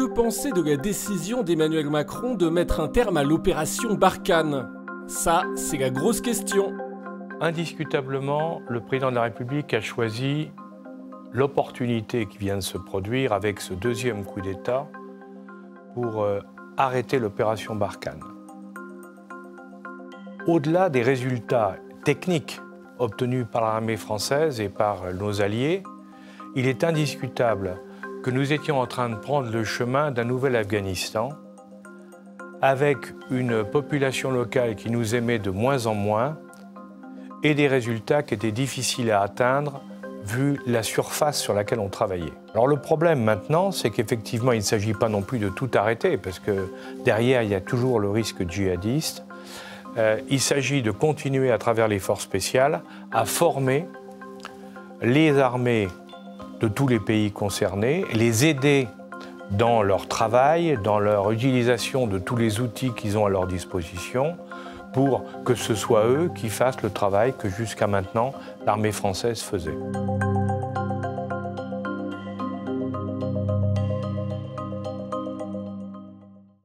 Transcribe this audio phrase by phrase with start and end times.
[0.00, 4.66] Que penser de la décision d'Emmanuel Macron de mettre un terme à l'opération Barkhane?
[5.06, 6.72] Ça, c'est la grosse question.
[7.42, 10.52] Indiscutablement, le président de la République a choisi
[11.32, 14.88] l'opportunité qui vient de se produire avec ce deuxième coup d'État
[15.92, 16.40] pour euh,
[16.78, 18.24] arrêter l'opération Barkhane.
[20.46, 21.76] Au-delà des résultats
[22.06, 22.58] techniques
[22.98, 25.82] obtenus par l'armée française et par nos alliés,
[26.56, 27.76] il est indiscutable
[28.22, 31.30] que nous étions en train de prendre le chemin d'un nouvel Afghanistan
[32.60, 32.98] avec
[33.30, 36.38] une population locale qui nous aimait de moins en moins
[37.42, 39.80] et des résultats qui étaient difficiles à atteindre
[40.24, 42.32] vu la surface sur laquelle on travaillait.
[42.52, 46.18] Alors le problème maintenant, c'est qu'effectivement, il ne s'agit pas non plus de tout arrêter,
[46.18, 46.70] parce que
[47.04, 49.24] derrière, il y a toujours le risque djihadiste.
[49.96, 53.88] Euh, il s'agit de continuer à travers les forces spéciales à former
[55.02, 55.88] les armées
[56.60, 58.88] de tous les pays concernés, les aider
[59.50, 64.36] dans leur travail, dans leur utilisation de tous les outils qu'ils ont à leur disposition,
[64.92, 68.32] pour que ce soit eux qui fassent le travail que jusqu'à maintenant
[68.66, 69.76] l'armée française faisait.